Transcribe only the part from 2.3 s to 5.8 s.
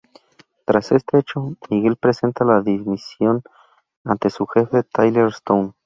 la dimisión ante su jefe, Tyler Stone.